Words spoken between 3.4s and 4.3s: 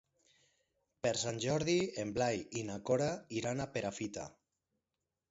iran a Perafita.